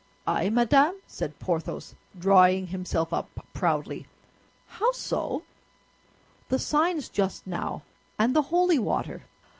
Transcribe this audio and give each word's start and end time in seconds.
"I, 0.25 0.49
madame?" 0.49 0.95
said 1.05 1.37
Porthos, 1.37 1.93
drawing 2.17 2.65
himself 2.65 3.13
up 3.13 3.29
proudly; 3.53 4.07
"how 4.67 4.91
so?" 4.93 5.43
"The 6.49 6.57
signs 6.57 7.07
just 7.07 7.45
now, 7.45 7.83
and 8.17 8.35
the 8.35 8.41
holy 8.49 8.79
water! 8.79 9.21